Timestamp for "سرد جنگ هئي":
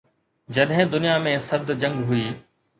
1.51-2.29